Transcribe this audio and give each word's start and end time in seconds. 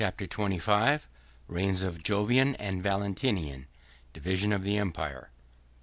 ]Chapter 0.01 0.25
XXV: 0.25 1.01
Reigns 1.47 1.83
Of 1.83 2.01
Jovian 2.01 2.55
And 2.57 2.81
Valentinian, 2.81 3.67
Division 4.13 4.51
Of 4.51 4.63
The 4.63 4.79
Empire. 4.79 5.29